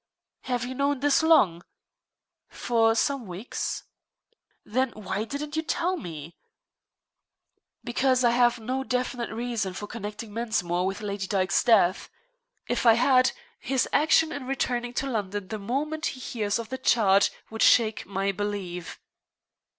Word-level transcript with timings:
"Have 0.45 0.65
you 0.65 0.73
known 0.73 0.99
this 0.99 1.21
long?" 1.21 1.61
"For 2.49 2.95
some 2.95 3.27
weeks." 3.27 3.83
"Then 4.65 4.89
why 4.93 5.25
didn't 5.25 5.55
you 5.55 5.61
tell 5.61 5.95
me?" 5.95 6.35
"Because 7.83 8.23
I 8.23 8.31
have 8.31 8.57
no 8.57 8.83
definite 8.83 9.29
reason 9.29 9.73
for 9.73 9.85
connecting 9.85 10.33
Mensmore 10.33 10.87
with 10.87 11.01
Lady 11.01 11.27
Dyke's 11.27 11.63
death. 11.63 12.09
If 12.67 12.83
I 12.83 12.93
had, 12.93 13.31
his 13.59 13.87
action 13.93 14.31
in 14.31 14.47
returning 14.47 14.95
to 14.95 15.05
London 15.05 15.49
the 15.49 15.59
moment 15.59 16.07
he 16.17 16.19
hears 16.19 16.57
of 16.57 16.69
the 16.69 16.79
charge 16.79 17.31
would 17.51 17.61
shake 17.61 18.07
my 18.07 18.31
belief." 18.31 18.97